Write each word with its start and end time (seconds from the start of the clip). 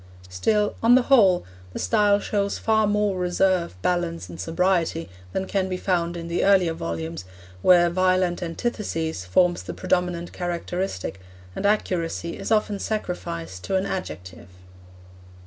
Still, 0.29 0.73
on 0.81 0.95
the 0.95 1.03
whole, 1.03 1.45
the 1.73 1.77
style 1.77 2.19
shows 2.19 2.57
far 2.57 2.87
more 2.87 3.19
reserve, 3.19 3.79
balance 3.83 4.29
and 4.29 4.41
sobriety, 4.41 5.09
than 5.31 5.45
can 5.45 5.69
be 5.69 5.77
found 5.77 6.17
in 6.17 6.27
the 6.27 6.43
earlier 6.43 6.73
volumes 6.73 7.23
where 7.61 7.87
violent 7.87 8.41
antithesis 8.41 9.25
forms 9.25 9.61
the 9.61 9.75
predominant 9.75 10.33
characteristic, 10.33 11.21
and 11.55 11.67
accuracy 11.67 12.35
is 12.35 12.49
often 12.51 12.79
sacrificed 12.79 13.63
to 13.65 13.75
an 13.75 13.85
adjective. 13.85 14.47